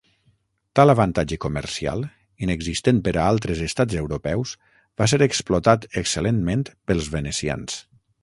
[0.77, 1.99] Tal avantatge comercial,
[2.47, 4.55] inexistent per a altres estats europeus,
[5.01, 7.77] va ser explotat excel·lentment pels venecians.